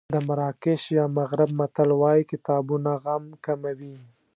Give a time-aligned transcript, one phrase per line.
[0.13, 3.95] د مراکش یا مغرب متل وایي کتابونه غم کموي.